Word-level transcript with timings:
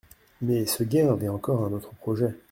Mais 0.41 0.65
Séguin 0.65 1.13
avait 1.13 1.27
encore 1.29 1.63
un 1.63 1.73
autre 1.73 1.93
projet. 1.93 2.33